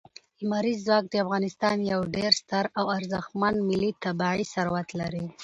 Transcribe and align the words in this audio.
لمریز 0.41 0.79
ځواک 0.85 1.05
د 1.09 1.15
افغانستان 1.23 1.77
یو 1.91 2.01
ډېر 2.15 2.31
ستر 2.41 2.65
او 2.79 2.85
ارزښتمن 2.97 3.55
ملي 3.69 3.91
طبعي 4.03 4.43
ثروت 4.53 4.87
دی. 5.13 5.25